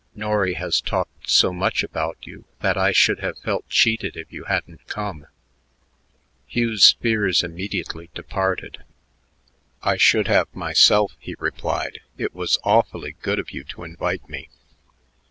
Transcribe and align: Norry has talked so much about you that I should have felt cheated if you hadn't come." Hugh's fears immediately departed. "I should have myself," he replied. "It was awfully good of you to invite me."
Norry 0.15 0.55
has 0.55 0.81
talked 0.81 1.29
so 1.29 1.53
much 1.53 1.83
about 1.83 2.17
you 2.23 2.45
that 2.61 2.75
I 2.75 2.91
should 2.91 3.19
have 3.19 3.37
felt 3.37 3.69
cheated 3.69 4.17
if 4.17 4.33
you 4.33 4.45
hadn't 4.45 4.87
come." 4.87 5.27
Hugh's 6.47 6.93
fears 6.93 7.43
immediately 7.43 8.09
departed. 8.15 8.83
"I 9.83 9.97
should 9.97 10.27
have 10.27 10.51
myself," 10.55 11.15
he 11.19 11.35
replied. 11.37 11.99
"It 12.17 12.33
was 12.33 12.57
awfully 12.63 13.15
good 13.21 13.37
of 13.37 13.51
you 13.51 13.63
to 13.65 13.83
invite 13.83 14.27
me." 14.27 14.49